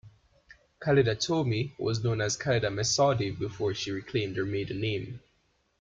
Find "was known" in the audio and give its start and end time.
1.77-2.21